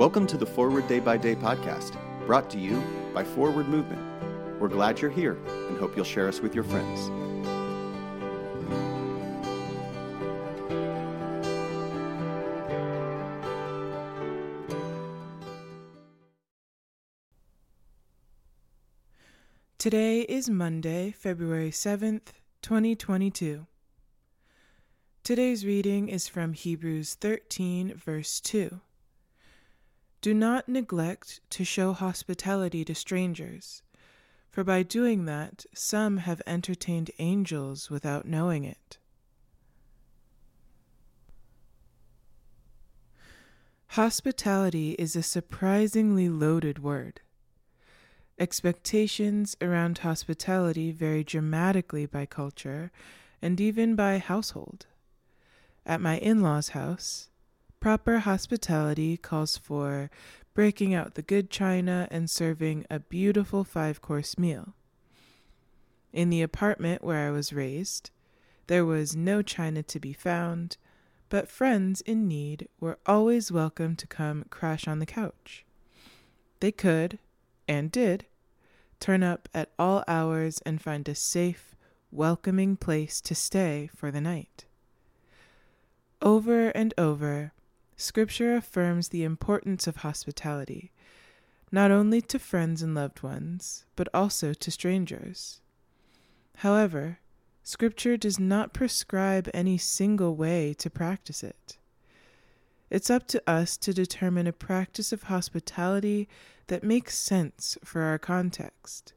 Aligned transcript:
Welcome 0.00 0.26
to 0.28 0.38
the 0.38 0.46
Forward 0.46 0.88
Day 0.88 0.98
by 0.98 1.18
Day 1.18 1.34
podcast, 1.34 1.94
brought 2.24 2.48
to 2.52 2.58
you 2.58 2.82
by 3.12 3.22
Forward 3.22 3.68
Movement. 3.68 4.00
We're 4.58 4.68
glad 4.68 4.98
you're 4.98 5.10
here 5.10 5.36
and 5.68 5.76
hope 5.76 5.94
you'll 5.94 6.06
share 6.06 6.26
us 6.26 6.40
with 6.40 6.54
your 6.54 6.64
friends. 6.64 7.10
Today 19.76 20.20
is 20.20 20.48
Monday, 20.48 21.10
February 21.10 21.70
7th, 21.70 22.32
2022. 22.62 23.66
Today's 25.22 25.66
reading 25.66 26.08
is 26.08 26.26
from 26.26 26.54
Hebrews 26.54 27.16
13, 27.16 27.92
verse 27.96 28.40
2. 28.40 28.80
Do 30.20 30.34
not 30.34 30.68
neglect 30.68 31.40
to 31.50 31.64
show 31.64 31.94
hospitality 31.94 32.84
to 32.84 32.94
strangers, 32.94 33.82
for 34.50 34.62
by 34.62 34.82
doing 34.82 35.24
that 35.24 35.64
some 35.74 36.18
have 36.18 36.42
entertained 36.46 37.10
angels 37.18 37.88
without 37.88 38.26
knowing 38.26 38.64
it. 38.64 38.98
Hospitality 43.94 44.92
is 44.98 45.16
a 45.16 45.22
surprisingly 45.22 46.28
loaded 46.28 46.80
word. 46.80 47.22
Expectations 48.38 49.56
around 49.60 49.98
hospitality 49.98 50.92
vary 50.92 51.24
dramatically 51.24 52.06
by 52.06 52.26
culture 52.26 52.92
and 53.40 53.60
even 53.60 53.96
by 53.96 54.18
household. 54.18 54.86
At 55.84 56.00
my 56.00 56.18
in 56.18 56.40
law's 56.40 56.68
house, 56.68 57.29
proper 57.80 58.18
hospitality 58.18 59.16
calls 59.16 59.56
for 59.56 60.10
breaking 60.52 60.92
out 60.92 61.14
the 61.14 61.22
good 61.22 61.50
china 61.50 62.06
and 62.10 62.28
serving 62.28 62.84
a 62.90 63.00
beautiful 63.00 63.64
five 63.64 64.02
course 64.02 64.38
meal. 64.38 64.74
In 66.12 66.28
the 66.28 66.42
apartment 66.42 67.02
where 67.02 67.26
I 67.26 67.30
was 67.30 67.54
raised, 67.54 68.10
there 68.66 68.84
was 68.84 69.16
no 69.16 69.40
china 69.40 69.82
to 69.82 69.98
be 69.98 70.12
found, 70.12 70.76
but 71.30 71.48
friends 71.48 72.02
in 72.02 72.28
need 72.28 72.68
were 72.78 72.98
always 73.06 73.50
welcome 73.50 73.96
to 73.96 74.06
come 74.06 74.44
crash 74.50 74.86
on 74.86 74.98
the 74.98 75.06
couch. 75.06 75.64
They 76.60 76.72
could, 76.72 77.18
and 77.66 77.90
did, 77.90 78.26
turn 78.98 79.22
up 79.22 79.48
at 79.54 79.72
all 79.78 80.04
hours 80.06 80.60
and 80.66 80.82
find 80.82 81.08
a 81.08 81.14
safe, 81.14 81.74
welcoming 82.12 82.76
place 82.76 83.22
to 83.22 83.34
stay 83.34 83.88
for 83.96 84.10
the 84.10 84.20
night. 84.20 84.66
Over 86.20 86.68
and 86.68 86.92
over, 86.98 87.52
Scripture 88.00 88.56
affirms 88.56 89.08
the 89.08 89.24
importance 89.24 89.86
of 89.86 89.96
hospitality, 89.96 90.90
not 91.70 91.90
only 91.90 92.22
to 92.22 92.38
friends 92.38 92.80
and 92.80 92.94
loved 92.94 93.22
ones, 93.22 93.84
but 93.94 94.08
also 94.14 94.54
to 94.54 94.70
strangers. 94.70 95.60
However, 96.56 97.18
Scripture 97.62 98.16
does 98.16 98.40
not 98.40 98.72
prescribe 98.72 99.50
any 99.52 99.76
single 99.76 100.34
way 100.34 100.72
to 100.78 100.88
practice 100.88 101.42
it. 101.44 101.76
It's 102.88 103.10
up 103.10 103.28
to 103.28 103.42
us 103.46 103.76
to 103.76 103.92
determine 103.92 104.46
a 104.46 104.52
practice 104.54 105.12
of 105.12 105.24
hospitality 105.24 106.26
that 106.68 106.82
makes 106.82 107.18
sense 107.18 107.76
for 107.84 108.00
our 108.00 108.18
context. 108.18 109.12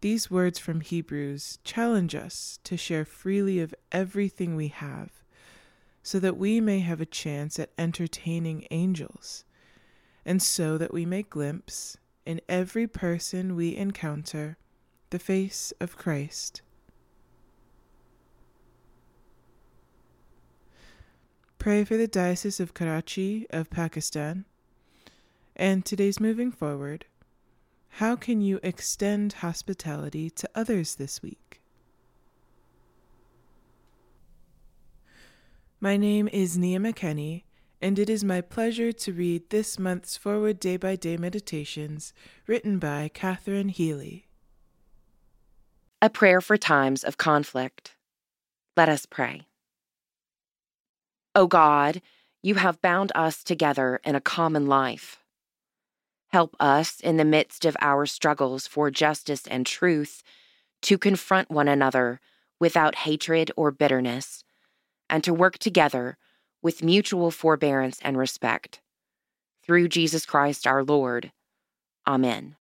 These 0.00 0.30
words 0.30 0.60
from 0.60 0.80
Hebrews 0.80 1.58
challenge 1.64 2.14
us 2.14 2.60
to 2.62 2.76
share 2.76 3.04
freely 3.04 3.58
of 3.58 3.74
everything 3.90 4.54
we 4.54 4.68
have, 4.68 5.23
so 6.04 6.20
that 6.20 6.36
we 6.36 6.60
may 6.60 6.80
have 6.80 7.00
a 7.00 7.06
chance 7.06 7.58
at 7.58 7.70
entertaining 7.78 8.66
angels, 8.70 9.44
and 10.24 10.40
so 10.42 10.76
that 10.76 10.92
we 10.92 11.06
may 11.06 11.22
glimpse, 11.22 11.96
in 12.26 12.42
every 12.46 12.86
person 12.86 13.56
we 13.56 13.74
encounter, 13.74 14.58
the 15.08 15.18
face 15.18 15.72
of 15.80 15.96
Christ. 15.96 16.60
Pray 21.58 21.84
for 21.84 21.96
the 21.96 22.06
Diocese 22.06 22.60
of 22.60 22.74
Karachi 22.74 23.46
of 23.48 23.70
Pakistan. 23.70 24.44
And 25.56 25.86
today's 25.86 26.20
moving 26.20 26.52
forward. 26.52 27.06
How 27.88 28.14
can 28.14 28.42
you 28.42 28.60
extend 28.62 29.34
hospitality 29.34 30.28
to 30.28 30.50
others 30.54 30.96
this 30.96 31.22
week? 31.22 31.62
My 35.84 35.98
name 35.98 36.30
is 36.32 36.56
Nia 36.56 36.78
McKenney, 36.78 37.42
and 37.78 37.98
it 37.98 38.08
is 38.08 38.24
my 38.24 38.40
pleasure 38.40 38.90
to 38.90 39.12
read 39.12 39.50
this 39.50 39.78
month's 39.78 40.16
Forward 40.16 40.58
Day 40.58 40.78
by 40.78 40.96
Day 40.96 41.18
Meditations 41.18 42.14
written 42.46 42.78
by 42.78 43.10
Catherine 43.12 43.68
Healy. 43.68 44.26
A 46.00 46.08
prayer 46.08 46.40
for 46.40 46.56
times 46.56 47.04
of 47.04 47.18
conflict. 47.18 47.96
Let 48.78 48.88
us 48.88 49.04
pray. 49.04 49.42
O 51.34 51.46
God, 51.46 52.00
you 52.42 52.54
have 52.54 52.80
bound 52.80 53.12
us 53.14 53.44
together 53.44 54.00
in 54.06 54.14
a 54.14 54.22
common 54.22 54.66
life. 54.66 55.22
Help 56.28 56.56
us 56.58 56.98
in 56.98 57.18
the 57.18 57.26
midst 57.26 57.66
of 57.66 57.76
our 57.82 58.06
struggles 58.06 58.66
for 58.66 58.90
justice 58.90 59.46
and 59.46 59.66
truth 59.66 60.22
to 60.80 60.96
confront 60.96 61.50
one 61.50 61.68
another 61.68 62.22
without 62.58 62.94
hatred 62.94 63.52
or 63.54 63.70
bitterness, 63.70 64.43
and 65.08 65.22
to 65.24 65.34
work 65.34 65.58
together 65.58 66.16
with 66.62 66.82
mutual 66.82 67.30
forbearance 67.30 67.98
and 68.02 68.16
respect. 68.16 68.80
Through 69.64 69.88
Jesus 69.88 70.26
Christ 70.26 70.66
our 70.66 70.82
Lord. 70.84 71.32
Amen. 72.06 72.56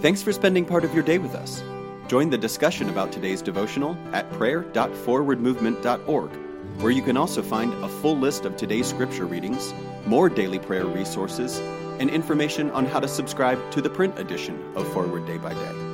Thanks 0.00 0.22
for 0.22 0.32
spending 0.32 0.66
part 0.66 0.84
of 0.84 0.94
your 0.94 1.02
day 1.02 1.18
with 1.18 1.34
us. 1.34 1.62
Join 2.08 2.30
the 2.30 2.38
discussion 2.38 2.90
about 2.90 3.12
today's 3.12 3.40
devotional 3.40 3.96
at 4.12 4.30
prayer.forwardmovement.org 4.32 6.44
where 6.78 6.90
you 6.90 7.02
can 7.02 7.16
also 7.16 7.42
find 7.42 7.72
a 7.84 7.88
full 7.88 8.16
list 8.16 8.44
of 8.44 8.56
today's 8.56 8.86
scripture 8.86 9.26
readings, 9.26 9.72
more 10.06 10.28
daily 10.28 10.58
prayer 10.58 10.86
resources, 10.86 11.58
and 12.00 12.10
information 12.10 12.70
on 12.72 12.84
how 12.84 13.00
to 13.00 13.08
subscribe 13.08 13.58
to 13.70 13.80
the 13.80 13.90
print 13.90 14.18
edition 14.18 14.72
of 14.74 14.90
Forward 14.92 15.26
Day 15.26 15.38
by 15.38 15.54
Day. 15.54 15.93